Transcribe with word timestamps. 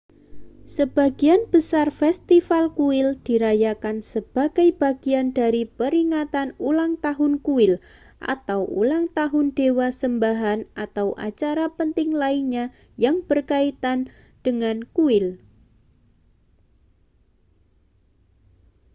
sebagian 0.75 1.41
besar 1.53 1.87
festival 2.01 2.63
kuil 2.77 3.09
dirayakan 3.27 3.97
sebagai 4.13 4.67
bagian 4.81 5.27
dari 5.39 5.61
peringatan 5.77 6.47
ulang 6.67 6.93
tahun 7.05 7.33
kuil 7.45 7.73
atau 8.33 8.59
ulang 8.81 9.05
tahun 9.17 9.45
dewa 9.57 9.87
sembahan 10.01 10.59
atau 10.85 11.07
acara 11.27 11.65
penting 11.77 12.09
lainnya 12.23 12.65
yang 13.03 13.17
berkaitan 13.29 13.99
dengan 14.45 14.77
kuil 14.95 15.25